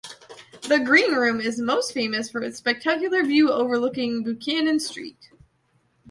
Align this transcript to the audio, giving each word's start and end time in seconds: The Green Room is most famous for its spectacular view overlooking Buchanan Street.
The 0.63 0.79
Green 0.83 1.13
Room 1.13 1.39
is 1.39 1.59
most 1.59 1.91
famous 1.93 2.27
for 2.31 2.41
its 2.41 2.57
spectacular 2.57 3.21
view 3.23 3.51
overlooking 3.51 4.23
Buchanan 4.23 4.79
Street. 4.79 5.29